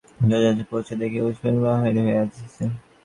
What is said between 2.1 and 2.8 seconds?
আসিতেছে।